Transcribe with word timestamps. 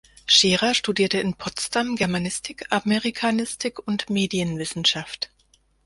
Scheerer 0.25 0.73
studierte 0.73 1.19
in 1.19 1.35
Potsdam 1.35 1.95
Germanistik, 1.95 2.65
Amerikanistik 2.71 3.77
und 3.85 4.09
Medienwissenschaft. 4.09 5.29